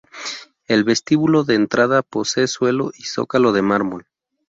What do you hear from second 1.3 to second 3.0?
de entrada posee suelo